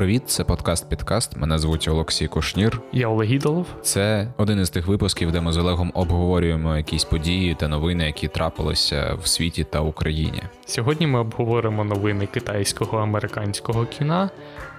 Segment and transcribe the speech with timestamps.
[0.00, 0.22] привіт!
[0.26, 1.36] Це подкаст Підкаст.
[1.36, 2.80] Мене звуть Олексій Кушнір.
[2.92, 3.66] Я Олег Ідолов.
[3.82, 8.28] Це один із тих випусків, де ми з Олегом обговорюємо якісь події та новини, які
[8.28, 10.42] трапилися в світі та Україні.
[10.66, 14.30] Сьогодні ми обговоримо новини китайського американського кіна,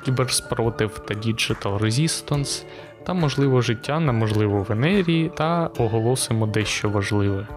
[0.05, 2.63] кіберспротив та Digital Resistance,
[3.03, 7.47] та можливо життя на можливо Венерії, та оголосимо дещо важливе.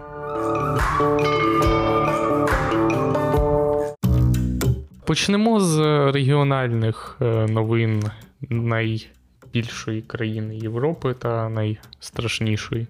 [5.05, 5.77] Почнемо з
[6.11, 8.03] регіональних е, новин
[8.49, 12.87] найбільшої країни Європи та найстрашнішої,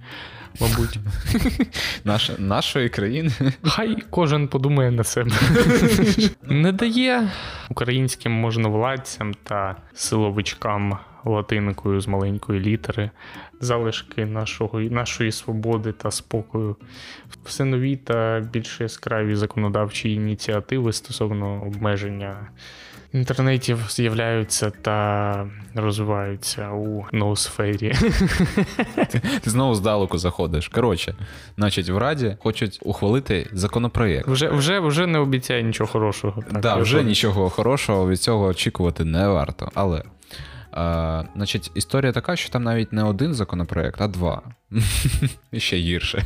[0.62, 1.00] мабуть.
[2.04, 3.32] Наш, нашої країни.
[3.64, 5.32] Хай кожен подумає на себе.
[6.44, 7.32] Не дає
[7.70, 13.10] українським можновладцям та силовичкам латинкою з маленької літери,
[13.60, 16.76] залишки нашого, нашої свободи та спокою,
[17.46, 22.48] все нові та більш яскраві законодавчі ініціативи стосовно обмеження
[23.16, 27.94] інтернетів з'являються та розвиваються у ноосфері.
[28.96, 30.68] Ти, ти знову здалеку заходиш.
[30.68, 31.16] Коротше,
[31.58, 34.28] значить, в Раді хочуть ухвалити законопроєкт.
[34.28, 36.44] Вже вже, вже не обіцяє нічого хорошого.
[36.52, 39.72] Так, да, вже нічого хорошого від цього очікувати не варто.
[39.74, 40.04] Але
[40.76, 44.42] А, Значить, історія така, що там навіть не один законопроект, а два.
[45.58, 46.24] Ще гірше.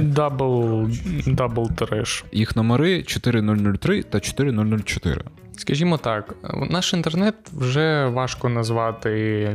[0.00, 0.88] Double
[1.26, 2.24] double trash.
[2.32, 5.20] Їх номери 4003 та 4004.
[5.56, 6.34] Скажімо так,
[6.70, 9.10] наш інтернет вже важко назвати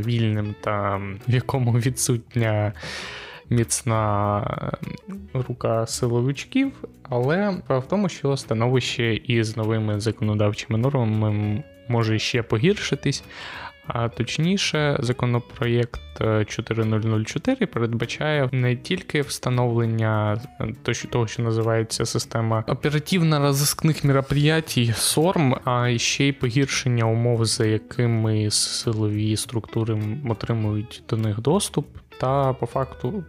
[0.05, 2.73] вільним та в якому відсутня
[3.49, 4.41] міцна
[5.33, 6.71] рука силовичків,
[7.03, 13.23] але в тому, що становище із новими законодавчими нормами може ще погіршитись.
[13.87, 16.01] А точніше, законопроєкт
[16.47, 20.41] 4004 е, передбачає не тільки встановлення
[20.87, 27.65] е, того, що називається система оперативно розискних мероприятий СОРМ, а ще й погіршення умов, за
[27.65, 29.97] якими силові структури
[30.29, 31.87] отримують до них доступ,
[32.19, 33.23] та по факту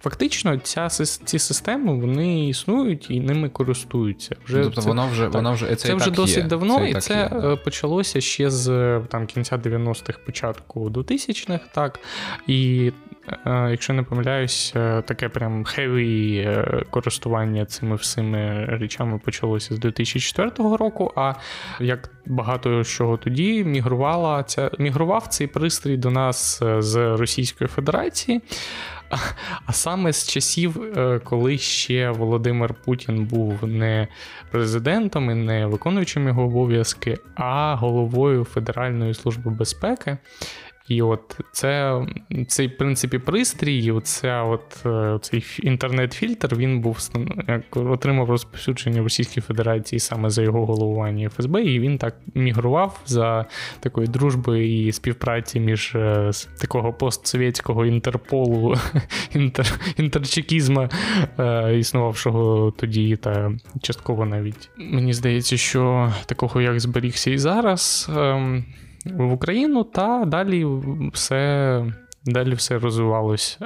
[0.00, 4.36] Фактично, ця ці системи вони існують і ними користуються.
[4.44, 6.42] Вже Тобто це, воно вже воно вже це, це вже так досить є.
[6.42, 7.50] давно, це і це є.
[7.52, 12.00] Е, почалося ще з там кінця 90-х, початку 2000-х, так.
[12.46, 12.92] І
[13.46, 16.48] е, якщо не помиляюсь, е, таке прям хеві
[16.90, 21.12] користування цими всіми речами почалося з 2004 року.
[21.16, 21.34] А
[21.80, 28.42] як багато чого тоді мігрувала ця мігрував цей пристрій до нас з Російської Федерації.
[29.66, 34.08] А саме з часів, е, коли ще Володимир Путін був не
[34.50, 40.16] президентом і не виконуючим його обов'язки, а головою Федеральної служби безпеки.
[40.88, 42.02] І от це
[42.48, 46.98] цей принципі пристрій, оця от е, цей інтернет-фільтр він був
[47.48, 53.00] як отримав розповсюдження в Російській Федерації саме за його головування ФСБ, і він так мігрував
[53.06, 53.46] за
[53.80, 56.30] такої дружби і співпраці між е,
[56.60, 58.74] такого постсовєтського інтерполу,
[59.34, 60.88] інтер, інтерчекізма,
[61.38, 63.52] е, існувавшого тоді, та
[63.82, 68.10] частково навіть мені здається, що такого як зберігся і зараз.
[69.14, 70.66] В Україну, та далі
[71.12, 71.84] все.
[72.28, 73.58] Далі все розвивалося.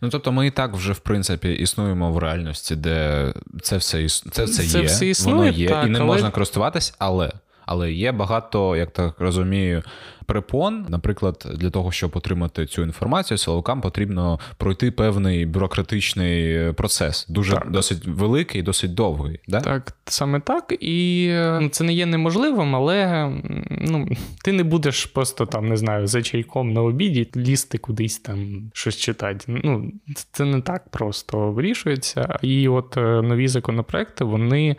[0.00, 3.26] Ну тобто, ми і так вже в принципі існуємо в реальності, де
[3.62, 4.24] це все іс...
[4.30, 6.06] це, все це є, все існує, воно є, так, і не але...
[6.06, 7.30] можна користуватись, але
[7.66, 9.82] але є багато, як так розумію,
[10.30, 10.86] препон.
[10.88, 17.70] Наприклад, для того, щоб отримати цю інформацію, силовикам потрібно пройти певний бюрократичний процес, дуже так.
[17.70, 19.40] досить великий, досить довгий.
[19.48, 19.60] Да?
[19.60, 20.74] Так, саме так.
[20.80, 23.30] І ну, це не є неможливим, але
[23.70, 24.08] ну,
[24.44, 28.96] ти не будеш просто там, не знаю, за чайком на обіді лізти кудись там щось
[28.96, 29.44] читати.
[29.48, 29.92] Ну,
[30.32, 32.38] Це не так просто вирішується.
[32.42, 34.76] І от е, нові законопроекти, вони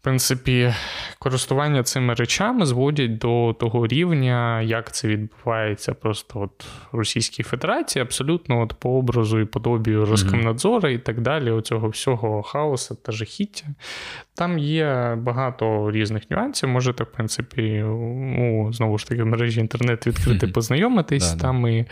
[0.00, 0.74] в принципі,
[1.18, 8.02] користування цими речами зводять до того рівня, як це відбувається просто от в Російській Федерації,
[8.02, 10.94] абсолютно от по образу і подобію Роскомнадзора mm-hmm.
[10.94, 13.66] і так далі, оцього всього хаосу та жахіття.
[14.34, 16.68] Там є багато різних нюансів.
[16.68, 20.52] Можете, в принципі, у, знову ж таки, в мережі інтернет відкрити, mm-hmm.
[20.52, 21.34] познайомитись.
[21.34, 21.86] Там і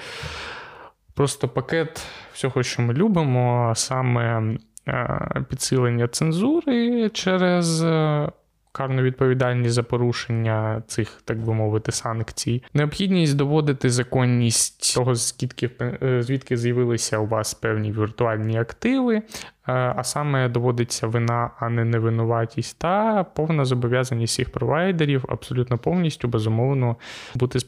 [1.14, 4.43] просто пакет всього, що ми любимо, саме.
[4.88, 8.29] Е, підсилення цензури через е,
[8.73, 16.23] карну відповідальність за порушення цих, так би мовити, санкцій, необхідність доводити законність того, звідки, е,
[16.23, 19.23] звідки з'явилися у вас певні віртуальні активи,
[19.64, 26.96] а саме доводиться вина, а не невинуватість, та повна зобов'язаність всіх провайдерів абсолютно повністю безумовно
[27.35, 27.61] бути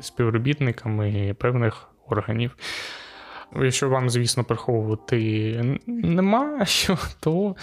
[0.00, 2.56] співробітниками певних органів.
[3.61, 7.55] Якщо вам, звісно, приховувати нема що, то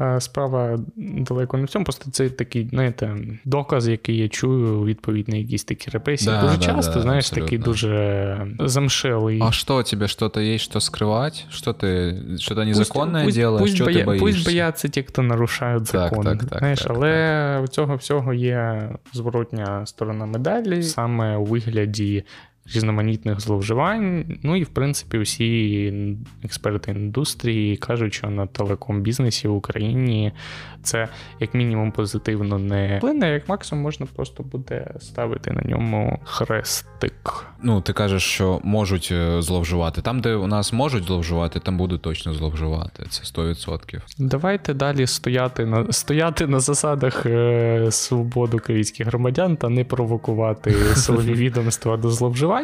[0.00, 1.84] е, справа далеко не в цьому.
[1.84, 6.30] Просто це такий, знаєте, доказ, який я чую, відповідь на якісь такі репресії.
[6.30, 7.44] Да, дуже да, часто, да, знаєш, абсолютно.
[7.44, 9.40] такий дуже замшелий.
[9.42, 11.46] А что, тебе что-то есть, что скрывать?
[11.50, 13.62] Что ты, что-то незаконное пусть, делаешь?
[13.62, 14.26] пусть, что боя, ты боишься?
[14.26, 16.24] пусть бояться ті, хто нарушають Так, закон.
[16.24, 22.24] так, так, знаєш, так, але у цього всього є зворотня сторона медалі, саме у вигляді
[22.73, 24.25] різноманітних зловживань.
[24.43, 25.93] Ну і в принципі, усі
[26.43, 30.31] експерти індустрії кажуть, що на телеком-бізнесі в Україні
[30.83, 31.07] це
[31.39, 37.45] як мінімум позитивно не вплине, як максимум можна просто буде ставити на ньому хрестик.
[37.61, 40.01] Ну, ти кажеш, що можуть е, зловживати.
[40.01, 43.03] Там, де у нас можуть зловживати, там будуть точно зловживати.
[43.09, 44.01] Це 100%.
[44.17, 51.33] Давайте далі стояти на стояти на засадах е, свобод українських громадян та не провокувати силові
[51.33, 52.58] відомства до зловживань.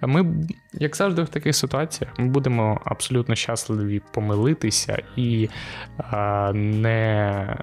[0.00, 0.26] Ми,
[0.72, 5.48] як завжди, в таких ситуаціях ми будемо абсолютно щасливі помилитися, і
[5.98, 7.56] а, не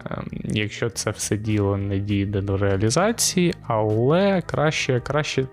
[0.44, 5.48] якщо це все діло не дійде до реалізації, але краще, краще.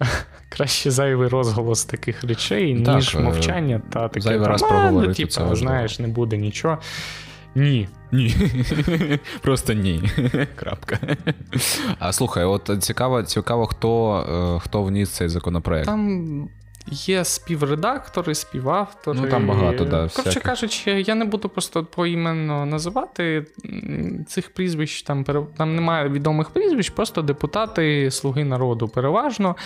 [0.48, 4.20] Краще зайвий розголос таких речей, Так, ніж е, мовчання та таке.
[4.20, 6.78] зайвий раз проговорити ну, типу, знаєш, не буде нічого.
[7.54, 7.88] Ні.
[8.12, 8.34] Ні.
[9.42, 10.10] Просто ні.
[10.56, 10.98] Крапка.
[11.98, 14.20] А слухай, от цікаво, цікаво, хто,
[14.56, 15.86] е, хто вніс цей законопроект.
[15.86, 16.48] Там
[16.86, 19.20] є співредактори, співавтори.
[19.20, 20.42] Ну, там багато, да, Коротше всяких.
[20.42, 23.46] кажучи, я не буду просто поіменно називати
[24.26, 25.24] цих прізвищ, там,
[25.56, 29.56] там немає відомих прізвищ, просто депутати, слуги народу переважно.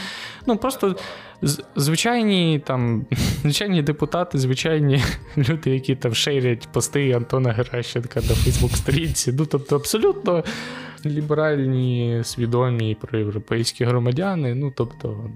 [0.46, 0.96] Ну, просто
[1.76, 3.06] звичайні там,
[3.42, 5.02] звичайні депутати, звичайні
[5.36, 9.32] люди, які там шейрять пости Антона Геращенка на Фейсбук-сторінці.
[9.38, 10.44] Ну, тобто, абсолютно
[11.06, 14.54] ліберальні, свідомі проєвропейські громадяни.
[14.54, 15.30] Ну, тобто,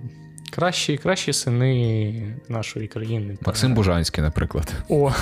[0.58, 3.38] кращі, кращі сини нашої країни.
[3.46, 4.72] Максим Бужанський, наприклад.
[4.88, 5.12] О,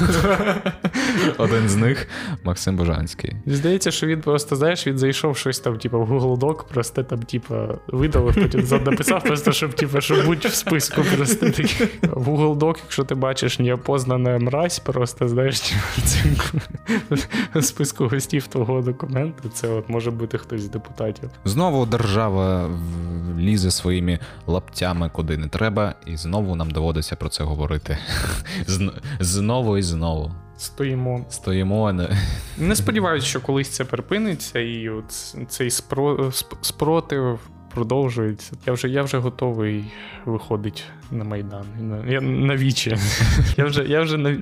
[1.39, 2.09] Один з них
[2.45, 3.33] Максим Бужанський.
[3.47, 7.23] здається, що він просто, знаєш, він зайшов щось там, типу, в Google Doc, просто там,
[7.23, 7.55] типу,
[7.89, 11.03] видалив, потім написав, просто щоб, типу, щоб бути в списку.
[11.17, 11.89] Просто такий.
[12.03, 16.67] В Google Doc, якщо ти бачиш неопознана мразь, просто знаєш, типу,
[17.55, 21.31] в списку гостів того документу, це от може бути хтось з депутатів.
[21.45, 22.71] Знову держава
[23.39, 27.99] лізе своїми лаптями куди не треба, і знову нам доводиться про це говорити.
[29.21, 30.33] Знову і знову.
[30.59, 31.27] Стоїмо.
[31.31, 31.93] Стоїмо.
[31.93, 36.33] не- сподіваюся, що колись це припиниться, і от цей спро...
[36.61, 37.41] спротив
[37.77, 38.53] продовжується.
[38.67, 39.85] Я вже, я вже готовий
[40.25, 40.81] виходити
[41.11, 41.65] на Майдан.
[42.09, 42.97] Я, на вічі.
[43.57, 44.37] Я вже, я вже на,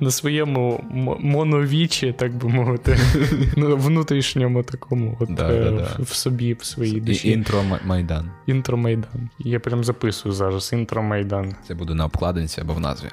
[0.00, 0.84] на своєму
[1.20, 2.98] моновічі, так би мовити,
[3.56, 6.02] ну, внутрішньому такому, от, Да, е, да, да.
[6.02, 7.30] В, собі, в своїй душі.
[7.30, 8.30] Intro Майдан.
[8.46, 9.30] Intro Майдан.
[9.38, 11.54] Я прям записую зараз intro Майдан.
[11.68, 13.08] Це буде на обкладинці або в назві.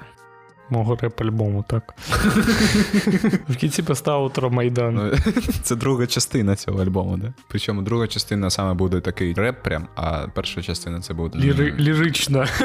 [0.71, 1.93] Мого реп-альбому, так.
[3.49, 4.95] В кінці поставив утро Майдан.
[4.95, 5.11] Ну,
[5.63, 7.33] це друга частина цього альбому, да?
[7.47, 11.39] Причому друга частина саме буде такий реп, прям, а перша частина це буде.
[11.39, 12.47] Ліри, лірична.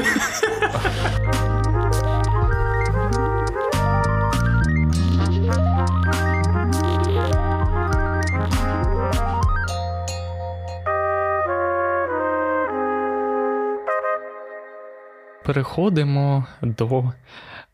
[15.44, 17.12] Переходимо до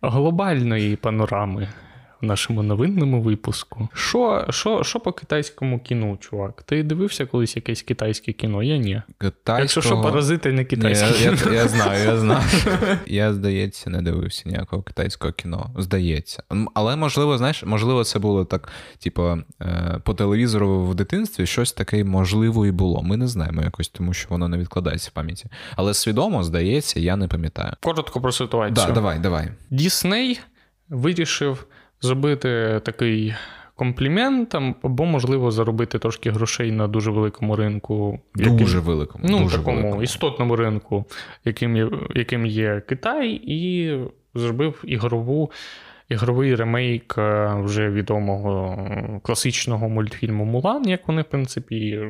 [0.03, 1.69] глобальної панорами
[2.27, 3.89] нашому новинному випуску.
[3.95, 6.63] Що, що, що по китайському кіну, чувак?
[6.63, 8.63] Ти дивився колись якесь китайське кіно?
[8.63, 9.03] Я ні.
[9.19, 9.61] Китайського...
[9.61, 11.25] Якщо що, паразити не Ні, китайське.
[11.25, 12.43] я, я, я знаю, я знаю.
[13.07, 15.71] Я, здається, не дивився ніякого китайського кіно.
[15.79, 16.43] Здається.
[16.75, 22.05] Але можливо, знаєш, можливо, це було так, типу, е, по телевізору в дитинстві щось таке
[22.05, 23.03] можливо і було.
[23.03, 25.47] Ми не знаємо якось, тому що воно не відкладається в пам'яті.
[25.77, 27.73] Але свідомо, здається, я не пам'ятаю.
[27.81, 28.87] Коротко про ситуацію.
[28.87, 29.49] Да, давай, давай.
[29.71, 30.41] Дісней
[30.89, 31.67] вирішив
[32.03, 33.35] зробити такий
[33.75, 38.21] комплімент, там, або, можливо, заробити трошки грошей на дуже великому ринку.
[38.37, 39.25] яким- Дуже великому.
[39.29, 40.03] ну, дуже такому великому.
[40.03, 41.05] істотному ринку,
[41.45, 43.97] яким є, яким є Китай, і
[44.35, 45.51] зробив ігрову.
[46.09, 52.01] Ігровий ремейк е, вже відомого е, класичного мультфільму Мулан, як вони, в принципі,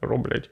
[0.00, 0.50] роблять.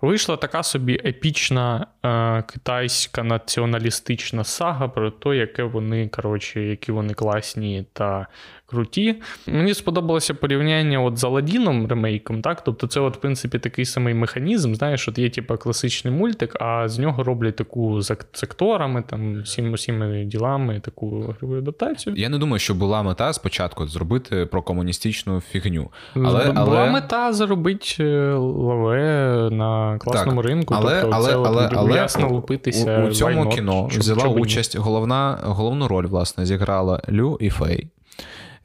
[0.00, 7.14] Вийшла така собі епічна е, китайська націоналістична сага про те, яке вони, коротше, які вони
[7.14, 8.26] класні та
[8.70, 9.14] круті.
[9.46, 12.64] Мені сподобалося порівняння от з Аладдіном ремейком, так?
[12.64, 14.74] Тобто, це, от, в принципі, такий самий механізм.
[14.74, 19.42] Знаєш, от є типу, класичний мультик, а з нього роблять таку з ак- акторами, там,
[19.42, 22.16] всіми, всіми ділами, таку адаптацію.
[22.16, 25.90] Я не думаю, що була мета спочатку зробити про комуністичну фігню.
[26.14, 30.74] Але- Була але- мета заробити е, лаве на класному Так, ринку.
[30.78, 33.02] але- тобто але- це але- от але ясно у- лупитися.
[33.04, 37.88] У, у цьому кіно взяла участь головна, головну роль, власне, зіграла Лю і Фей.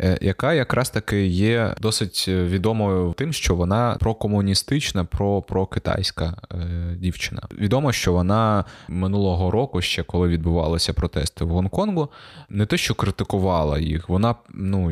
[0.03, 6.57] Е, Яка якраз таки є досить відомою тим, що вона прокомуністична, про, прокитайська е,
[6.97, 7.41] дівчина.
[7.59, 12.09] Відомо, що вона минулого року, ще коли відбувалися протести в Гонконгу,
[12.49, 14.87] не те, що критикувала їх, вона ну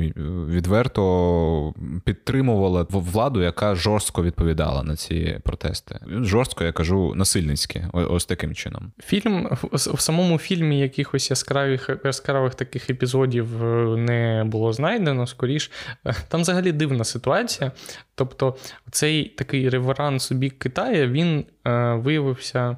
[0.47, 1.73] відверто
[2.05, 5.99] підтримувала владу, яка жорстко відповідала на ці протести.
[6.07, 8.91] Жорстко, я кажу, насильницьки, ось таким чином.
[9.03, 15.00] Фільм в, самому фільмі якихось яскравих яскравих таких епізодів е, не було знайдено.
[15.27, 15.71] Скоріш,
[16.05, 17.71] Е, там взагалі дивна ситуація.
[18.15, 18.57] Тобто,
[18.91, 22.77] цей такий реверанс у бік Китаю він е, виявився.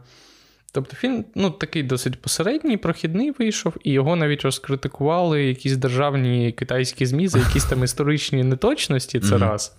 [0.72, 7.06] Тобто фільм ну, такий досить посередній, прохідний вийшов, і його навіть розкритикували якісь державні китайські
[7.06, 9.20] ЗМІ за якісь там історичні неточності.
[9.20, 9.44] Це Мгм.
[9.44, 9.76] раз.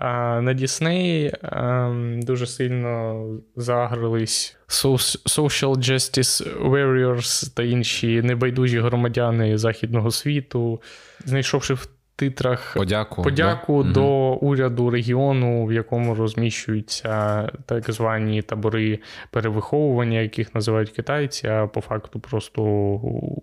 [0.00, 10.82] На Дісней ем, дуже сильно загрились social justice warriors та інші небайдужі громадяни західного світу,
[11.24, 13.22] знайшовши в титрах Подяку.
[13.22, 13.92] подяку да?
[13.92, 18.98] до уряду регіону, в якому розміщуються так звані табори
[19.30, 22.62] перевиховування, яких називають китайці, а по факту просто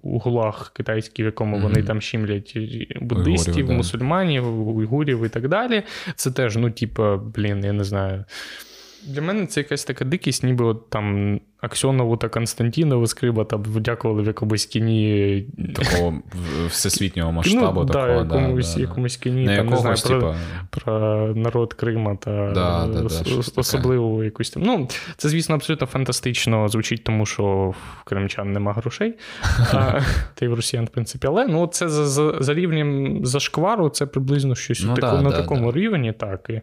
[0.04, 2.58] гулаг китайський, в якому вони там щімлять
[3.02, 5.84] буддистів, Уйгурів, мусульманів, уйгурів і так далі.
[6.16, 8.26] Це теж, ну, типа, блін, я не знаю.
[9.08, 14.22] Для мене це якась така дикість, ніби от там Аксьонову та Константінову скриба там дякували
[14.22, 15.46] в якомусь кіні.
[15.76, 16.14] Такого
[16.68, 17.80] всесвітнього масштабу.
[17.80, 20.36] ну, такого, да, да, якомусь, да, якомусь кіні, Не там, не знаю, якогось, про, типа,
[20.70, 24.64] про народ Крима та Да, да, да, ос- особливу якусь там.
[24.64, 24.88] Ну,
[25.18, 27.44] це, звісно, абсолютно фантастично звучить, тому що
[28.02, 29.14] в кримчан нема грошей,
[29.74, 30.00] а,
[30.36, 31.28] та й в росіян, в принципі.
[31.28, 35.38] Але ну, це за, за, за рівнем зашквару, це приблизно щось Ну, таку- на да,
[35.38, 35.80] такому да.
[35.80, 36.46] рівні, так.
[36.50, 36.62] І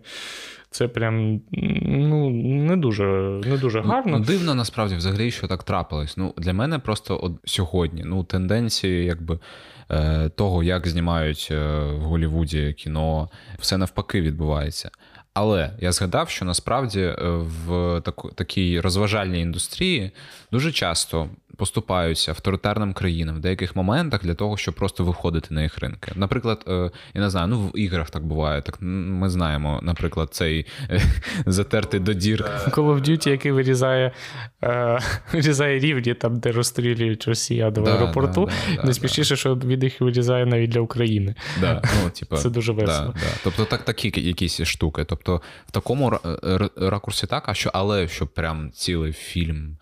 [0.70, 1.40] це прям
[1.82, 3.04] ну, не дуже,
[3.44, 4.18] не дуже Ну, гарно.
[4.18, 6.16] Ну, дивно насправді взагалі, що так трапилось.
[6.16, 9.38] Ну, для мене просто от сьогодні ну, тенденції, якби.
[9.90, 14.90] е, Того, як знімають е, в Голлівуді кіно, все навпаки відбувається.
[15.35, 17.14] Але я згадав, що насправді е,
[17.66, 18.00] в
[18.35, 20.11] такій розважальній індустрії
[20.52, 25.78] дуже часто поступаються авторитарним країнам в деяких моментах для того, щоб просто виходити на їх
[25.78, 26.12] ринки.
[26.14, 28.62] Наприклад, е, я не знаю, ну в іграх так буває.
[28.62, 31.02] Так ми знаємо, наприклад, цей е,
[31.46, 34.12] затертий до дір Call of Duty, який вирізає,
[34.64, 34.98] е,
[35.32, 38.46] вирізає рівні там, де розстрілюють росіян в Да, аеропорту.
[38.46, 41.34] да, да, да, Найсмішніше, що він їх вирізає навіть для України.
[41.60, 43.14] Да, ну, типа, Це дуже весело.
[43.14, 43.26] Да, да.
[43.44, 45.04] Тобто так, такі якісь штуки.
[45.04, 46.18] Тобто в такому
[46.76, 49.76] ракурсі так, а що, але щоб прям цілий фільм,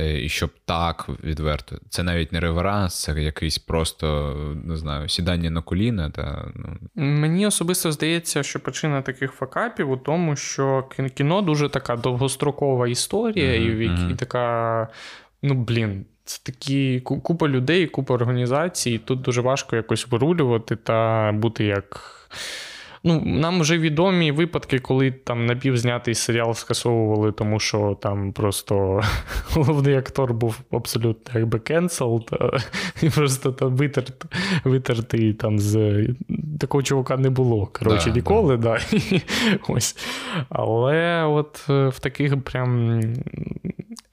[0.00, 1.76] і щоб так відверто.
[1.88, 6.10] Це навіть не реверанс, це якийсь просто, не знаю, сідання на коліна.
[6.10, 11.96] Та, ну, Мені особисто здається, що причина таких факапів у тому, що кіно дуже така
[11.96, 14.88] довгострокова історія, Мгм, і, в якій така,
[15.42, 16.04] ну блін.
[16.26, 22.10] Це такі купа людей, купа організацій, і тут дуже важко якось вирулювати та бути як.
[23.06, 29.00] Ну, нам вже відомі випадки, коли там напівзнятий серіал скасовували, тому що там просто
[29.50, 32.60] головний актор був абсолютно якби cancelled,
[33.02, 34.24] і просто там витерт,
[34.64, 36.04] витертий там з
[36.60, 37.66] такого чувака не було.
[37.66, 38.78] Коротше, Да, ніколи, да.
[39.68, 39.96] Ось.
[40.48, 43.00] Але от е, в таких прям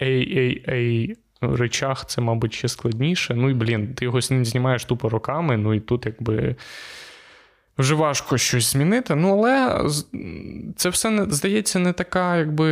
[0.02, 3.36] AAA речах це, мабуть, ще складніше.
[3.36, 6.56] Ну і блін, ти його не знімаєш тупо роками, ну і тут якби.
[7.78, 9.16] Вже важко щось змінити.
[9.16, 9.82] Ну, але
[10.76, 12.68] це все здається не така, якби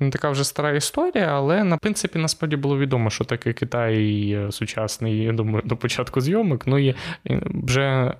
[0.00, 1.26] не така вже стара історія.
[1.26, 6.66] Але на принципі насправді було відомо, що таке Китай сучасний, я думаю, до початку зйомок.
[6.66, 6.94] Ну і
[7.64, 8.14] вже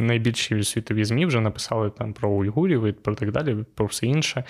[0.00, 4.44] найбільші світові ЗМІ вже написали там про уйгурів і про так далі, про все інше.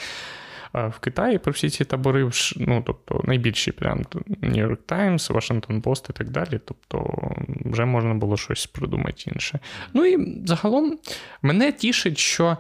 [0.73, 4.02] А В Китаї про всі ці табори, ну тобто найбільші прям
[4.43, 6.61] York Times, Washington Post і так далі.
[6.64, 7.29] Тобто
[7.64, 9.59] вже можна було щось придумати інше.
[9.95, 10.99] Ну і загалом
[11.43, 12.57] мене тішить, що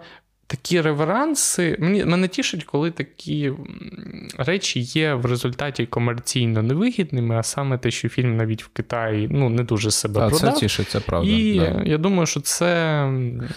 [0.52, 1.76] такі реверанси.
[1.80, 3.52] Мені, мене тішить, коли такі
[4.38, 9.48] речі є в результаті комерційно невигідними, а саме те, що фільм навіть в Китаї ну,
[9.48, 11.30] не дуже себе та, це тішить, це правда.
[11.30, 11.82] і да.
[11.86, 12.68] я думаю, що це.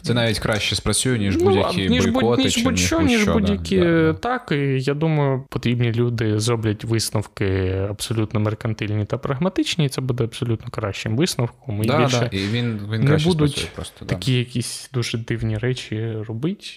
[0.01, 3.85] Це навіть краще спрацює, ніж Ну, будь-які ніж, бойкоти, ніж будь-що, ніж да, будь-які да,
[3.85, 4.13] да.
[4.13, 4.51] так.
[4.51, 10.67] І я думаю, потрібні люди зроблять висновки абсолютно меркантильні та прагматичні, і це буде абсолютно
[10.71, 11.83] кращим висновком.
[11.83, 14.05] І Да, більше да, і він, він не будуть просто.
[14.05, 14.15] Да.
[14.15, 16.67] такі якісь дуже дивні речі робити.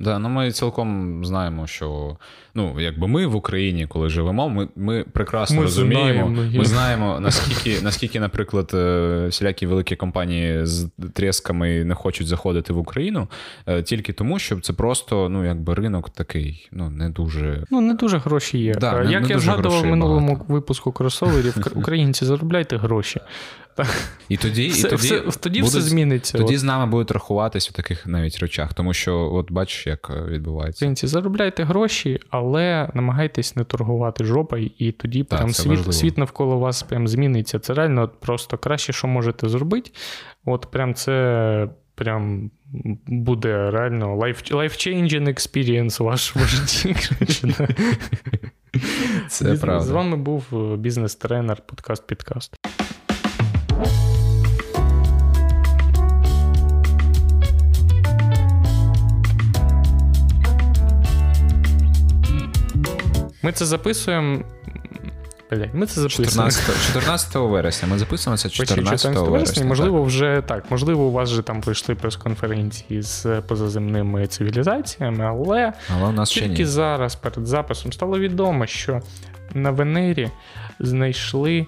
[0.00, 2.16] Да, ну ми цілком знаємо, що
[2.54, 6.34] ну, якби ми в Україні, коли живемо, ми ми прекрасно ми розуміємо.
[6.34, 6.58] Знаємо.
[6.58, 12.78] Ми знаємо, наскільки, наскільки, наприклад, е, всілякі великі компанії з трісками не хочуть заходити в
[12.78, 13.28] Україну,
[13.66, 17.64] е, тільки тому, що це просто ну, якби ринок такий, ну не дуже.
[17.70, 18.74] Ну, не дуже гроші є.
[18.74, 20.52] Да, Як не, я не згадував в минулому багато.
[20.52, 23.20] випуску кросоверів, українці заробляйте гроші.
[24.28, 26.38] І тоді все, і тоді, все, тоді будуть, все зміниться.
[26.38, 26.60] Тоді от.
[26.60, 30.78] з нами будуть рахуватись у таких навіть речах, тому що, от бачиш, як е, відбувається.
[30.78, 36.58] Українці, заробляйте гроші, але намагайтесь не торгувати жопою, і тоді так, прям світ світ навколо
[36.58, 37.58] вас прям зміниться.
[37.58, 39.90] Це реально просто краще, що можете зробити.
[40.44, 42.50] От прям це прям.
[43.06, 46.96] Буде реально life-changing experience вашому житті.
[49.28, 49.80] Це правда.
[49.80, 52.50] З вами був е, бізнес-тренер, подкаст-підкаст.
[63.42, 64.42] Ми це записуємо.
[65.50, 66.30] Блять, ми це записуємо.
[66.30, 67.88] 14, 14 вересня.
[67.88, 69.64] Ми записуємо це 14, 14 вересня.
[69.64, 70.06] Можливо, так.
[70.06, 70.70] вже так.
[70.70, 76.54] Можливо, у вас вже там пройшли прес-конференції з позаземними цивілізаціями, але, але у нас тільки
[76.54, 76.66] ще ні.
[76.66, 79.00] зараз перед записом стало відомо, що
[79.54, 80.30] на Венері
[80.79, 81.67] знайшли.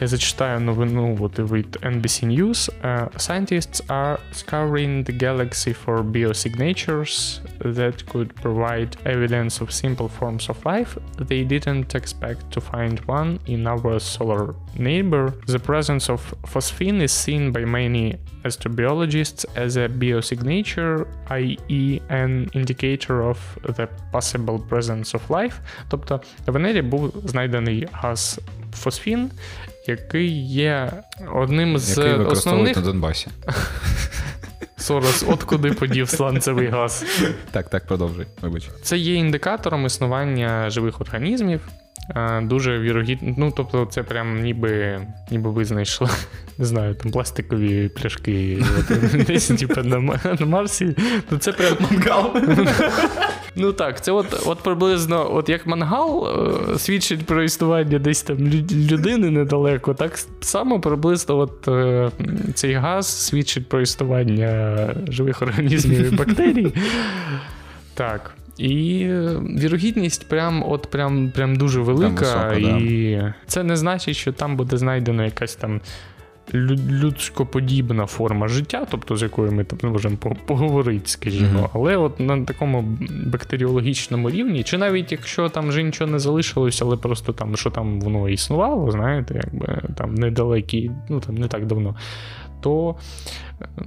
[0.00, 2.70] Я зачитаю новину от від NBC News.
[3.16, 7.40] Scientists are scouring the galaxy for biosignatures
[7.76, 10.92] that could provide evidence of simple forms of life.
[11.30, 14.54] They didn't expect to find one in our solar
[14.88, 15.24] neighbor.
[15.46, 16.20] The presence of
[16.52, 18.04] phosphine is seen by many
[18.48, 21.06] astrobiologists as a biosignature,
[21.40, 22.00] i.e.
[22.08, 23.38] an indicator of
[23.78, 25.56] the possible presence of life.
[25.88, 28.23] Тобто на Венері був знайдений газ
[28.73, 29.31] фосфін,
[29.87, 30.91] який є
[31.33, 33.27] одним з який основних на Донбасі.
[34.77, 37.05] Сорос, от куди подів сланцевий газ.
[37.51, 38.25] Так, так, продовжуй.
[38.41, 38.69] Вибач.
[38.81, 41.61] Це є індикатором існування живих організмів.
[42.41, 46.09] Дуже вірогідно, ну тобто, це прям ніби ніби ви знайшли,
[46.57, 48.63] не знаю, там пластикові пляшки
[49.27, 49.99] десь, типу, на,
[50.39, 50.95] на Марсі.
[51.31, 52.35] Ну це прям мангал.
[53.57, 56.27] Ну так, це от от приблизно, от як мангал
[56.73, 58.37] е, свідчить про існування десь там
[58.71, 62.11] людини недалеко, так само приблизно от е,
[62.53, 64.75] цей газ свідчить про існування
[65.07, 66.73] живих організмів і бактерій.
[67.93, 68.33] Так.
[68.57, 69.07] І
[69.59, 72.49] вірогідність прям от прям, прям дуже велика.
[72.53, 73.33] Високо, і да.
[73.47, 75.81] це не значить, що там буде знайдено якась там
[76.53, 81.59] людськоподібна форма життя, тобто з якою ми там можемо поговорити, скажімо.
[81.59, 81.69] Mm-hmm.
[81.73, 86.97] Але от на такому бактеріологічному рівні, чи навіть якщо там вже нічого не залишилося, але
[86.97, 91.95] просто там, що там воно існувало, знаєте, якби там недалекі, ну там не так давно,
[92.65, 92.95] то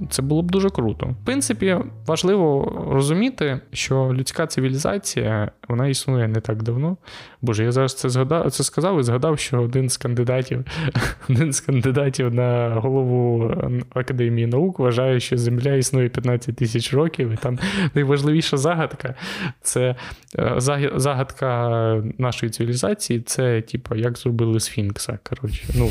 [0.09, 1.05] це було б дуже круто.
[1.05, 6.97] В принципі, важливо розуміти, що людська цивілізація вона існує не так давно.
[7.41, 10.65] Боже, я зараз це згадав, це сказав і згадав, що один з кандидатів,
[11.29, 13.53] один з кандидатів на голову
[13.93, 17.59] Академії наук вважає, що Земля існує 15 тисяч років, і там
[17.95, 19.15] найважливіша загадка
[19.61, 19.95] це
[20.39, 20.53] е,
[20.95, 23.21] загадка нашої цивілізації.
[23.21, 25.19] Це, типу, як зробили Сфінкса.
[25.29, 25.89] Коротше, ну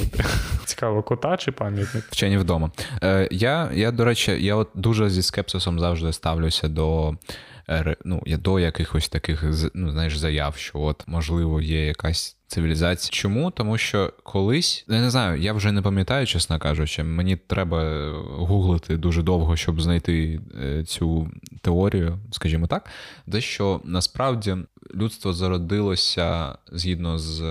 [0.79, 2.05] цікаво, кота чи пам'ятник.
[2.11, 2.71] Вчені вдома.
[3.03, 7.15] Е, Я я, до речі, я от дуже зі скепсисом завжди ставлюся до
[7.69, 13.11] е, ну, до якихось таких ну, знаєш, заяв, що от, можливо, є якась цивілізація.
[13.13, 13.51] Чому?
[13.51, 18.97] Тому що колись, я не знаю, я вже не пам'ятаю, чесно кажучи, мені треба гуглити
[18.97, 21.31] дуже довго, щоб знайти е, цю
[21.61, 22.91] теорію, скажімо так,
[23.27, 24.57] де що насправді
[24.95, 27.43] людство зародилося згідно з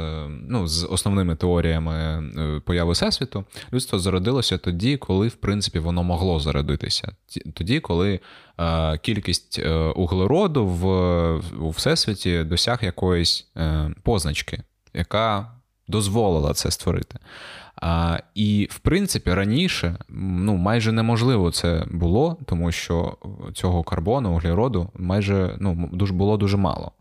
[0.50, 6.40] ну, з основними теоріями е, появи всесвіту, людство зародилося тоді, коли в принципі воно могло
[6.40, 7.12] зародитися.
[7.54, 8.20] Тоді, коли
[8.60, 10.88] е, кількість е, углероду в
[11.60, 14.60] у всесвіті досяг якоїсь е, позначки,
[14.98, 15.52] яка
[15.88, 17.20] дозволила це створити.
[17.82, 23.18] А, І, в принципі, раніше ну, майже неможливо це було, тому що
[23.54, 26.92] цього карбону, углероду майже ну, було дуже мало.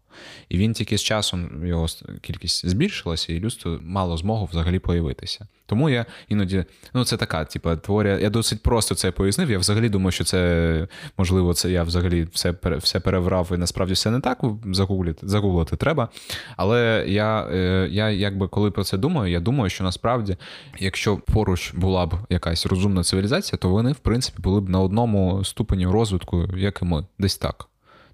[0.48, 1.86] І він тільки з часом його
[2.20, 5.46] кількість збільшилася, і людство мало змогу взагалі появитися.
[5.66, 8.18] Тому я іноді, ну це така, типа, теорія.
[8.18, 9.50] Я досить просто це пояснив.
[9.50, 14.10] Я взагалі думаю, що це можливо, це я взагалі все все переврав, і насправді все
[14.10, 14.40] не так
[14.72, 16.08] загуглити, загуглити треба.
[16.56, 20.36] Але я, е, я якби коли про це думаю, я думаю, що насправді,
[20.78, 25.44] якщо поруч була б якась розумна цивілізація, то вони, в принципі, були б на одному
[25.44, 27.68] ступені розвитку, як і ми, десь так.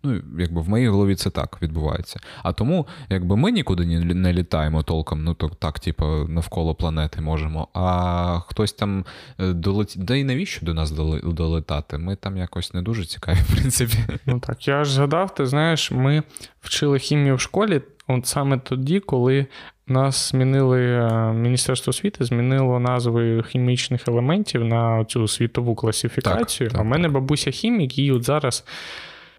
[0.05, 2.21] Ну, якби в моїй голові це так відбувається.
[2.43, 7.69] А тому, якби ми нікуди не літаємо толком, ну то так, типу, навколо планети можемо.
[7.75, 9.05] А хтось там
[9.39, 9.95] е, долет...
[9.97, 10.91] Да і навіщо до нас
[11.25, 11.99] долетати?
[11.99, 13.99] Ми там якось не дуже цікаві, в принципі.
[14.27, 16.23] Ну так, я ж згадав, ти знаєш, ми
[16.61, 17.81] вчили хімію в школі.
[18.09, 19.47] От саме тоді, коли
[19.87, 26.69] нас змінили е, Міністерство освіти, змінило назви хімічних елементів на цю світову класифікацію.
[26.69, 28.65] Так, так, а в мене бабуся хімік, і от зараз.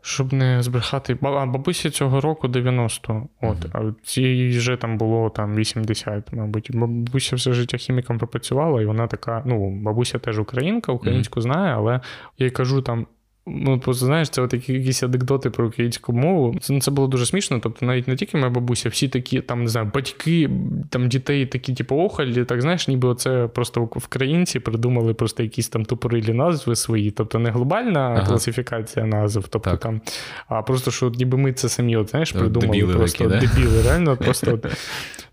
[0.06, 3.28] Щоб не збрехати, а бабусі цього року 90.
[3.42, 3.92] От, mm-hmm.
[3.92, 6.70] а цій вже там було там 80, мабуть.
[6.74, 11.44] Бабуся все життя хіміком пропрацювала, і вона така: ну, бабуся теж українка, українську mm-hmm.
[11.44, 12.00] знає, але
[12.38, 13.08] я їй кажу там:
[13.48, 16.56] Ну, просто знаєш, це от якісь анекдоти про українську мову.
[16.62, 17.60] Це це було дуже смішно.
[17.64, 20.50] Тобто, навіть не тільки моя бабуся, всі такі, там, не знаю, батьки,
[20.90, 25.86] там дітей такі, типу, охалі, так знаєш, ніби оце просто українці придумали просто якісь там
[25.86, 27.12] тупорилі назви свої.
[27.12, 28.28] Тобто не глобальна ага.
[28.28, 29.80] класифікація назв, тобто так.
[29.80, 30.02] там,
[30.48, 34.18] а просто що ніби ми це самі, от, знаєш, придумали дебіли просто такі, дебіли, реально,
[34.24, 34.66] просто от,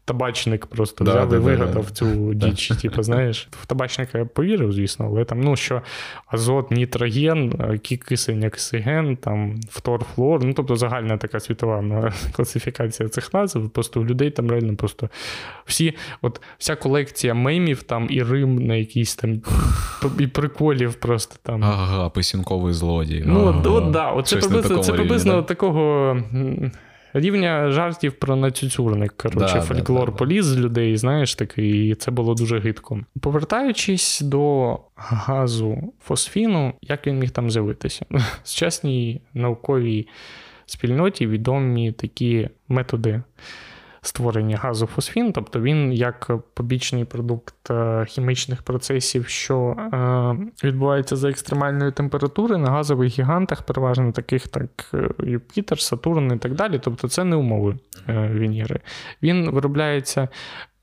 [0.05, 2.69] табачник просто да, взяв і вигадав да, цю діч.
[2.69, 5.83] Типу, знаєш, в табачника я повірив, звісно, але там, ну що
[6.27, 7.53] азот, нітроген,
[8.09, 10.45] кисень, оксиген, там фтор, флор.
[10.45, 13.71] Ну, тобто загальна така світова класифікація цих назв.
[13.71, 15.09] Просто у людей там реально просто
[15.65, 19.43] всі, от вся колекція мемів там і Рим на якісь там
[20.19, 21.65] і приколів просто там.
[21.65, 23.23] Ага, писінковий злодій.
[23.27, 23.71] Ну, ага.
[23.71, 26.17] от, да, от це приблизно, це приблизно такого
[27.12, 29.16] рівня жартів про нацюцюрник.
[29.16, 33.01] Коротше, да, фольклор да, да, поліз з людей, знаєш такий, і це було дуже гидко.
[33.20, 38.07] Повертаючись до газу фосфіну, як він міг там з'явитися?
[38.42, 40.09] Сучасній науковій
[40.66, 43.23] спільноті відомі такі методи
[44.03, 51.31] створення газу фосфін, тобто він як побічний продукт е, хімічних процесів, що е, відбувається за
[51.31, 56.81] екстремальної температури на газових гігантах, переважно таких, як е, Юпітер, Сатурн і так далі.
[56.83, 58.81] Тобто це не умови Венери.
[59.23, 60.29] Він виробляється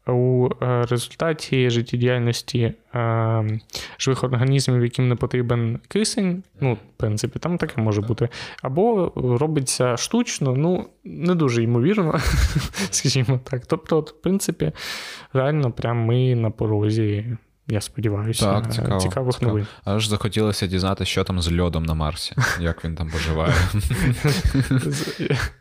[0.08, 3.60] у е, результаті життєдіяльності е,
[4.00, 8.30] живих організмів, яким не потрібен кисень, ну, в принципі, там таке може бути,
[8.62, 12.20] або робиться штучно, ну, не дуже ймовірно,
[12.92, 13.66] скажімо так.
[13.66, 14.72] Тобто, от, в принципі,
[15.34, 17.38] реально, прям ми на порозі
[17.68, 19.52] я сподіваюся, так, цікаво, цікавих цікаво.
[19.52, 19.68] новин.
[19.86, 23.54] Аж захотілося дізнатися, що там з льодом на Марсі, як він там поживає.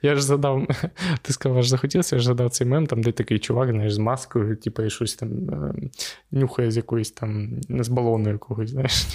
[0.03, 0.66] Я ж задав,
[1.23, 3.99] ти сказав, аж захотілося, я ж задав цей мем, там де такий чувак, знаєш, з
[3.99, 5.75] маскою, типу, і щось там е,
[6.33, 9.07] нюхає з якоїсь там, з балону якогось, знаєш.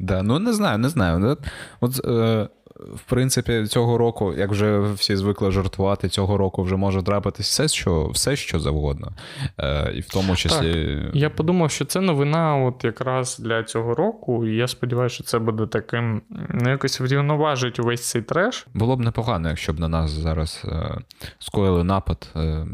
[0.00, 1.36] Да, Ну не знаю, не знаю.
[1.80, 2.48] От е,
[2.94, 7.68] в принципі, цього року, як вже всі звикли жартувати, цього року вже може трапитись все,
[7.68, 9.12] що все, що завгодно.
[9.58, 11.02] Е, І в тому числі.
[11.04, 11.16] Так.
[11.16, 15.38] Я подумав, що це новина от якраз для цього року, і я сподіваюся, що це
[15.38, 18.66] буде таким ну, якось врівноважить увесь цей треш.
[18.74, 20.98] Було б непогано, якщо б на нас зараз е,
[21.38, 22.66] скоїли напад е,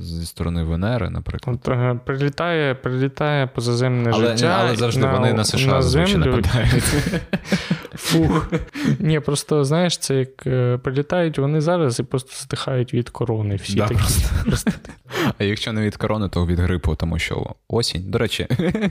[0.00, 1.58] зі сторони Венери, наприклад.
[1.64, 4.56] От, е, Прилітає прилітає позаземне але, життя.
[4.60, 6.84] Але завжди на, вони на США на зазвичай нападають.
[7.94, 8.52] Фух.
[8.98, 13.56] Ні, просто знаєш, це як е, прилітають вони зараз і просто здихають від корони.
[13.56, 14.00] Всі да, такі.
[14.44, 14.70] Просто.
[15.38, 18.10] А якщо не від корони, то від грипу, тому що осінь.
[18.10, 18.46] До речі,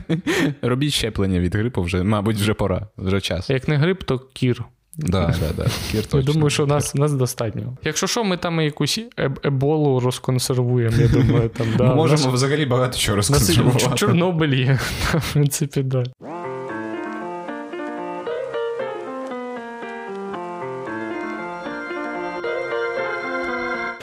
[0.62, 3.50] робіть щеплення від грипу, вже, мабуть, вже пора, вже час.
[3.50, 4.64] Як не грип, то кір.
[4.96, 5.70] Да, да, да.
[5.92, 6.18] Кір точно.
[6.26, 7.76] Я думаю, що нас нас достатньо.
[7.84, 9.00] Якщо що, ми там якусь
[9.44, 11.66] еболу розконсервуємо, я думаю, там.
[11.76, 11.84] да.
[11.84, 12.34] Ми можемо нас...
[12.34, 13.94] взагалі багато чого розконсервувати.
[13.94, 14.78] Чорнобиль є,
[15.12, 16.04] в принципі, да.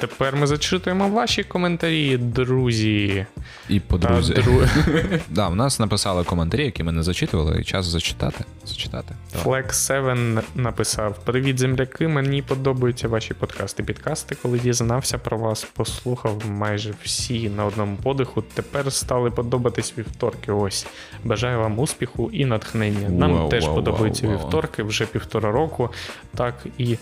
[0.02, 3.26] Тепер ми зачитуємо ваші коментарі, друзі.
[3.70, 4.34] І подрузі.
[4.34, 4.62] Дру...
[5.30, 8.46] да, У нас написали коментарі, які ми не зачитували, і час зачитати.
[8.66, 9.16] зачитати.
[9.44, 12.08] Flex 7 написав: Привіт, земляки!
[12.08, 13.84] Мені подобаються ваші подкасти.
[13.84, 18.44] Підкасти, коли дізнався про вас, послухав майже всі на одному подиху.
[18.54, 20.52] Тепер стали подобатись вівторки.
[20.52, 20.88] Ось.
[21.24, 23.10] Бажаю вам успіху і натхнення.
[23.10, 25.90] Нам wow, теж wow, подобаються wow, вівторки вже півтора року.
[26.36, 26.98] Так і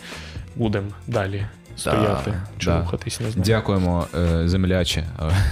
[0.56, 1.46] будемо далі
[1.80, 2.30] стояти,
[2.64, 3.24] да, чухатись, да.
[3.24, 3.44] не знаю.
[3.44, 5.04] Дякуємо, е, земляче.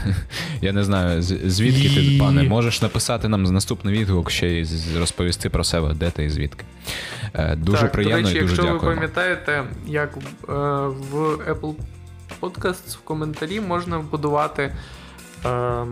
[0.61, 4.67] Я не знаю, звідки ти, пане, можеш написати нам наступний відгук ще й
[4.99, 6.65] розповісти про себе, де ти і звідки.
[7.35, 8.89] Е, дуже так, приємно до речі, і дуже якщо дякуємо.
[8.89, 10.53] ви пам'ятаєте, як е,
[11.11, 11.15] в
[11.53, 11.75] Apple
[12.41, 14.73] Podcasts в коментарі можна вбудувати.
[15.47, 15.85] Е,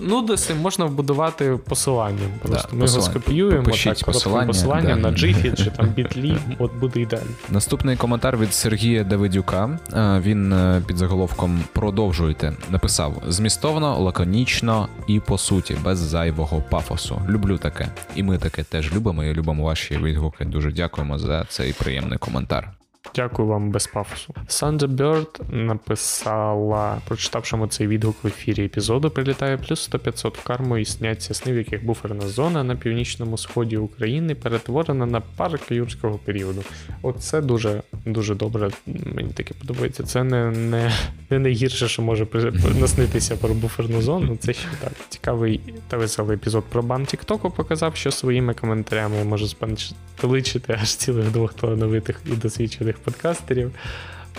[0.00, 2.30] нудеси можна вбудувати посиланням.
[2.42, 3.06] Просто да, ми посилання.
[3.06, 4.96] його скопіюємо так, посилання, посилання да.
[4.96, 7.30] на Gfit чи там Bitly, от буде ідеально.
[7.50, 9.78] Наступний коментар від Сергія Давидюка.
[9.92, 17.22] Е, він е, під заголовком продовжуйте написав змістовно, лаконічно і по суті, без зайвого пафосу.
[17.28, 17.88] Люблю таке.
[18.14, 20.44] І ми таке теж любимо і любимо ваші відгуки.
[20.44, 22.79] Дуже дякуємо за цей приємний коментар.
[23.14, 24.34] Дякую вам без пафосу.
[24.48, 31.52] Thunderbird написала, прочитавши цей відгук в ефірі епізоду, прилітає плюс 100-500 карму і сняться сни,
[31.52, 36.64] в яких буферна зона на північному сході України перетворена на парк юрського періоду.
[37.02, 38.70] Оце дуже дуже добре.
[38.86, 40.02] Мені таке подобається.
[40.02, 40.92] Це не не,
[41.30, 42.26] не найгірше, що може
[42.80, 44.36] наснитися про буферну зону.
[44.40, 44.92] Це ще так.
[45.08, 51.30] Цікавий та веселий епізод про бан Тіктоку показав, що своїми коментарями може спанчеличити аж цілих
[51.30, 53.72] двох талановитих і досвідчених подкастерів.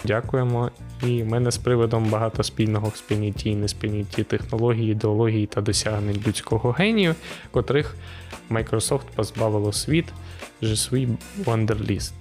[0.03, 0.71] Дякуємо.
[1.07, 6.23] І в мене з приводом багато спільного в спільнітті і неспільнітті технології, ідеології та досягнень
[6.27, 7.15] людського генію,
[7.51, 7.95] котрих
[8.49, 10.05] Microsoft позбавило світ
[10.61, 11.07] же свій
[11.45, 12.11] Wonderlist.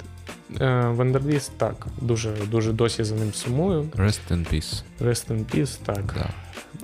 [0.96, 3.82] Wonderlist, так, дуже дуже досі за ним сумую.
[3.82, 4.82] Rest in peace.
[5.00, 6.14] Rest in peace, так.
[6.14, 6.30] Да.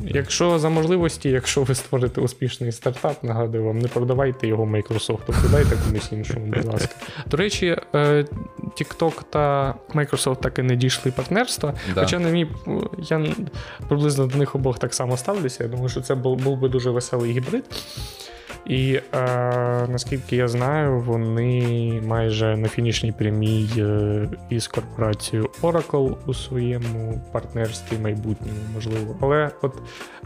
[0.02, 5.76] Якщо за можливості, якщо ви створите успішний стартап, нагадую вам, не продавайте його Microsoft, продайте
[5.84, 6.94] комусь іншому, будь ласка.
[7.26, 8.24] До речі, е,
[8.80, 11.74] TikTok та Microsoft так і не дійшли партнерства.
[11.94, 12.00] Да.
[12.00, 12.46] Хоча на мій
[12.98, 13.26] я
[13.88, 15.64] приблизно до них обох так само ставлюся.
[15.64, 17.64] Я думаю, що це був, був би дуже веселий гібрид.
[18.66, 19.02] І е,
[19.88, 27.98] наскільки я знаю, вони майже на фінішній прямій е, із корпорацією Oracle у своєму партнерстві
[28.02, 29.16] майбутньому, можливо.
[29.20, 29.74] Але от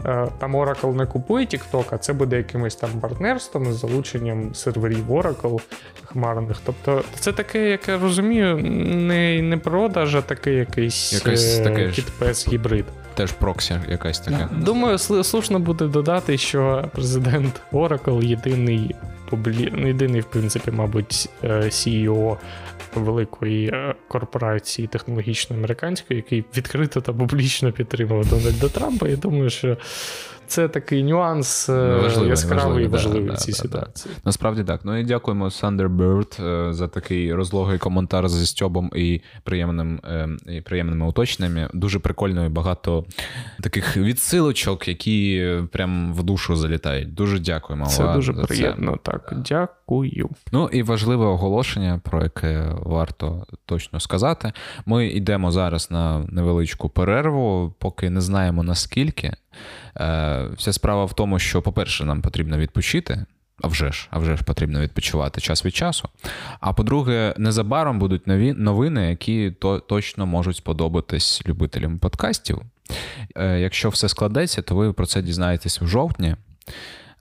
[0.05, 5.11] е, там Oracle не купує TikTok, а це буде якимось там партнерством з залученням серверів
[5.11, 5.61] Oracle
[6.03, 6.57] хмарних.
[6.65, 12.47] Тобто це таке, як я розумію, не не продаж, а такий якийсь Якась таке кітпес
[12.47, 12.85] гібрид.
[13.21, 14.49] Теж проксі якась така.
[14.51, 18.95] Думаю, слушно буде додати, що президент Oracle єдиний
[19.29, 19.73] публі...
[19.75, 22.37] Ну, єдиний, в принципі, мабуть, е, CEO
[22.95, 29.07] великої е, корпорації технологічної американської, який відкрито та публічно підтримав Дональда Трампа.
[29.07, 29.77] Я думаю, що
[30.51, 34.15] це такий нюанс е, важливий, яскравий і важливий да, в цій да, ситуації.
[34.15, 34.21] Да.
[34.25, 34.81] Насправді так.
[34.83, 40.61] Ну і дякуємо Thunderbird е, за такий розлогий коментар зі Стьобом і приємним е, і
[40.61, 41.69] приємними уточненнями.
[41.73, 43.05] Дуже прикольно і багато
[43.61, 47.13] таких відсилочок, які прям в душу залітають.
[47.13, 47.85] Дуже дякуємо.
[47.85, 48.91] Це дуже за приємно.
[48.91, 49.11] Це.
[49.11, 50.29] Так, дякую.
[50.51, 54.51] Ну і важливе оголошення, про яке варто точно сказати.
[54.85, 59.33] Ми йдемо зараз на невеличку перерву, поки не знаємо наскільки.
[59.97, 63.25] Е, вся справа в тому, що, по-перше, нам потрібно відпочити.
[63.63, 66.09] А вже ж, а вже ж потрібно відпочивати час від часу.
[66.59, 72.61] А по-друге, незабаром будуть нові новини, які то точно можуть сподобатись любителям подкастів.
[73.35, 76.35] Е, якщо все складеться, то ви про це дізнаєтесь в жовтні.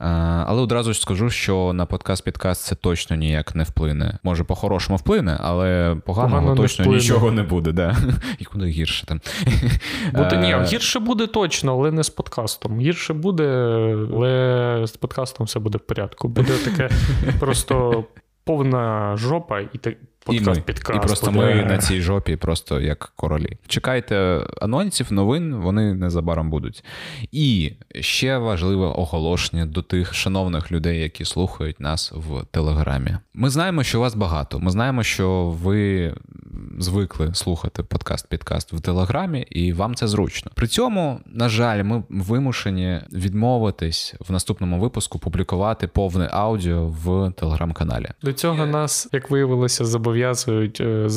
[0.01, 0.05] Е,
[0.47, 4.19] але одразу ж скажу, що на подкаст-підкаст це точно ніяк не вплине.
[4.23, 7.73] Може, по-хорошому вплине, але поганого Погано точно не нічого не буде.
[7.73, 7.97] Да.
[8.39, 9.21] І куди гірше там.
[10.13, 12.81] Буде, ні, е, Гірше буде точно, але не з подкастом.
[12.81, 13.45] Гірше буде,
[14.15, 16.29] але з подкастом все буде в порядку.
[16.29, 16.91] Буде таке
[17.41, 18.05] просто
[18.45, 19.79] повна жопа, і
[20.25, 20.65] Подкаст, і ми.
[20.67, 21.05] підкаст.
[21.05, 21.55] І просто буде.
[21.55, 23.59] ми на цій жопі, просто як королі.
[23.67, 26.85] Чекайте анонсів, новин, вони незабаром будуть.
[27.33, 33.17] І ще важливе оголошення до тих шановних людей, які слухають нас в Телеграмі.
[33.35, 34.59] Ми знаємо, що вас багато.
[34.59, 36.15] Ми знаємо, що ви
[36.79, 40.51] звикли слухати подкаст-підкаст в Телеграмі, і вам це зручно.
[40.55, 48.09] При цьому, на жаль, ми вимушені відмовитись в наступному випуску публікувати повне аудіо в телеграм-каналі.
[48.23, 51.09] До цього нас, як виявилося, зобов'язують е,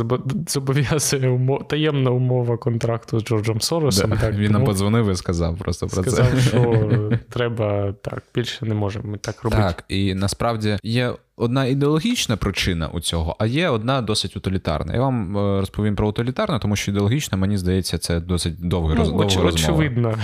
[0.47, 4.09] зобов'язує таємна умова контракту з Джорджем Соросом.
[4.09, 4.59] Да, так, Він тому...
[4.59, 6.41] нам подзвонив і сказав просто про сказав, це.
[6.41, 9.61] Сказав, що треба так, більше не можемо так робити.
[9.61, 14.93] Так, і насправді є одна ідеологічна причина у цього, а є одна досить утилітарна.
[14.93, 19.03] Я вам е, розповім про утилітарну, тому що ідеологічна, мені здається, це досить довгий ну,
[19.03, 19.09] роз...
[19.11, 19.49] розмова.
[19.49, 20.15] Очевидно.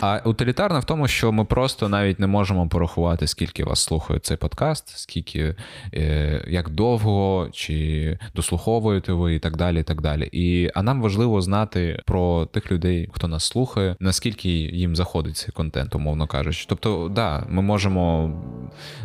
[0.00, 4.36] А утилітарна в тому, що ми просто навіть не можемо порахувати, скільки вас слухає цей
[4.36, 5.54] подкаст, скільки
[5.94, 9.80] е, як довго чи дослуховуєте ви, і так далі.
[9.80, 10.28] і так далі.
[10.32, 15.50] І, А нам важливо знати про тих людей, хто нас слухає, наскільки їм заходить цей
[15.52, 16.66] контент, умовно кажучи.
[16.68, 18.32] Тобто, да, ми можемо,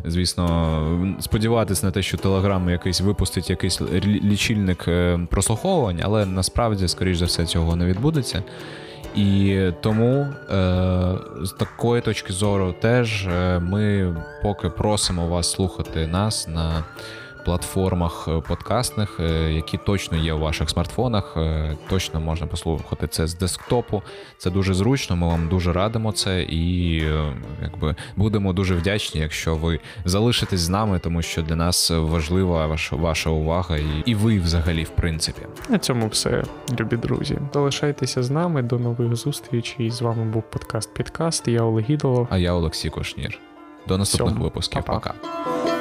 [0.05, 7.17] звісно сподіватися на те, що Телеграм якийсь випустить якийсь лічильник е, прослуховувань, але насправді, скоріш
[7.17, 8.43] за все, цього не відбудеться.
[9.15, 10.28] І тому е,
[11.41, 16.84] з такої точки зору теж е, ми поки просимо вас слухати нас на
[17.45, 21.34] платформах е, подкастних, е, які точно є у ваших смартфонах.
[21.38, 24.04] Е, точно можна послухати це з десктопу.
[24.38, 25.15] Це дуже зручно.
[25.15, 26.93] Ми вам дуже радимо це і
[27.62, 32.95] якби будемо дуже вдячні, якщо ви залишитесь з нами, тому що для нас важлива ваша
[32.95, 35.41] ваша увага, і, і ви взагалі, в принципі.
[35.69, 36.43] На цьому все,
[36.80, 37.38] любі друзі.
[37.54, 38.62] Залишайтеся з нами.
[38.62, 39.91] До нових зустрічей.
[39.91, 41.47] З вами був подкаст Підкаст.
[41.47, 42.27] Я Олег Ідолов.
[42.30, 43.39] А я Олексій Кошнір.
[43.88, 44.43] До наступних Всьому.
[44.43, 44.84] випусків.
[44.84, 45.13] Па-па.
[45.13, 45.80] Пока.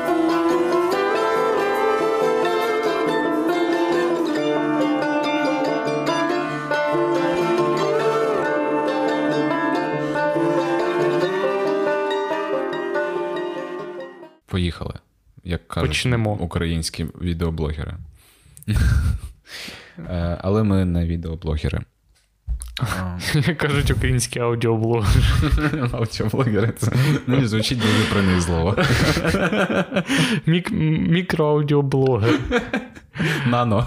[14.51, 14.95] Поїхали.
[15.45, 16.33] Як кажуть Почнемо.
[16.33, 17.95] українські відеоблогери.
[19.99, 21.81] Е, Але ми не відеоблогери.
[23.35, 25.23] Як кажуть українські аудіоблоги.
[25.93, 26.93] Аудіоблогери це
[27.27, 28.77] ну, звучить дуже принизливо.
[30.47, 32.39] Мікроаудіоблогер.
[33.47, 33.87] Нано.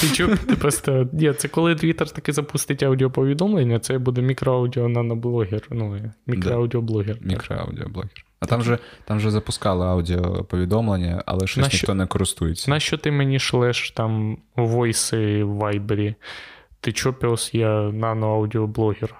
[0.00, 0.38] Ти чув?
[0.38, 1.08] Ти просто.
[1.12, 5.62] Ні, це коли Twitter таки запустить аудіоповідомлення, це буде мікроаудіо наноблогер.
[5.70, 7.16] Ну, мікроаудіоблогер.
[7.20, 8.24] Мікроаудіоблогер.
[8.40, 12.70] А там же, там же запускали аудіоповідомлення, але щось на ніхто не користується.
[12.70, 16.14] Нащо ти мені шлеш там войси в Вайбері?
[16.80, 19.14] Ти чо, пес, я наноаудіоблогер.